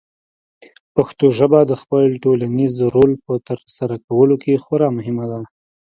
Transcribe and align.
پښتو 0.95 1.25
ژبه 1.37 1.59
د 1.65 1.71
خپل 1.81 2.03
ټولنیز 2.23 2.73
رول 2.93 3.11
په 3.25 3.33
ترسره 3.47 3.95
کولو 4.07 4.35
کې 4.43 4.61
خورا 4.63 4.89
مهمه 4.97 5.25
ده. 5.31 5.39